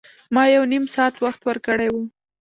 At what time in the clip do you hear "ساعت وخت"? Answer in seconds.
0.95-1.41